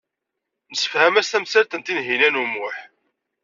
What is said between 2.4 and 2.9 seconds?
u Muḥ.